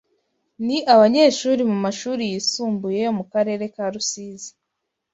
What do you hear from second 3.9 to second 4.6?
Rusizi